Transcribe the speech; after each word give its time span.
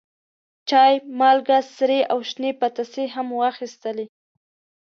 چای، 0.69 0.93
مالګه، 1.19 1.57
سرې 1.75 1.99
او 2.11 2.19
شنې 2.29 2.51
پتاسې 2.61 3.03
هم 3.15 3.27
واخیستلې. 3.39 4.05